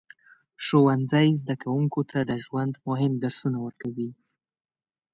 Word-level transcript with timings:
ښوونځی 0.65 1.27
زده 1.41 1.55
کوونکو 1.63 2.01
ته 2.09 2.19
د 2.29 2.31
ژوند 2.45 2.73
مهم 2.87 3.13
درسونه 3.23 3.57
ورکوي. 3.65 4.09